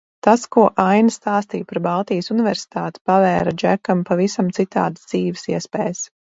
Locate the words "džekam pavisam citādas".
3.61-5.09